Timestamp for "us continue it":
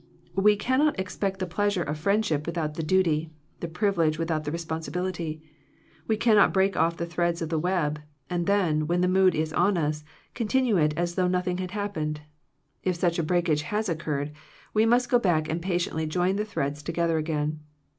9.77-10.95